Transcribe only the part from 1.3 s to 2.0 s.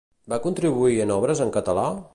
en català?